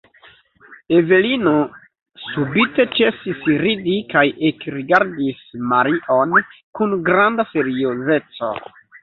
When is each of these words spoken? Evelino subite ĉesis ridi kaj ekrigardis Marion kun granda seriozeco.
Evelino 0.99 1.51
subite 2.29 2.85
ĉesis 2.99 3.43
ridi 3.65 3.99
kaj 4.15 4.25
ekrigardis 4.51 5.45
Marion 5.75 6.35
kun 6.81 6.99
granda 7.13 7.47
seriozeco. 7.53 8.53